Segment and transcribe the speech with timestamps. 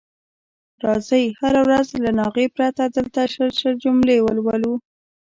[0.85, 4.73] راځئ هره ورځ له ناغې پرته دلته شل شل جملې ولولو.